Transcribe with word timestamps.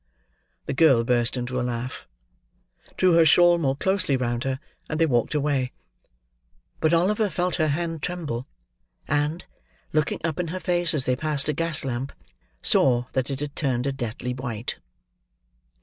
The 0.65 0.73
girl 0.73 1.03
burst 1.03 1.37
into 1.37 1.59
a 1.59 1.61
laugh; 1.61 2.07
drew 2.97 3.13
her 3.13 3.23
shawl 3.23 3.59
more 3.59 3.75
closely 3.75 4.17
round 4.17 4.45
her; 4.45 4.59
and 4.89 4.99
they 4.99 5.05
walked 5.05 5.35
away. 5.35 5.73
But 6.79 6.91
Oliver 6.91 7.29
felt 7.29 7.57
her 7.57 7.67
hand 7.67 8.01
tremble, 8.01 8.47
and, 9.07 9.45
looking 9.93 10.19
up 10.23 10.39
in 10.39 10.47
her 10.47 10.59
face 10.59 10.95
as 10.95 11.05
they 11.05 11.15
passed 11.15 11.49
a 11.49 11.53
gas 11.53 11.85
lamp, 11.85 12.13
saw 12.63 13.05
that 13.11 13.29
it 13.29 13.41
had 13.41 13.55
turned 13.55 13.85
a 13.85 13.91
deadly 13.91 14.33
white. 14.33 14.79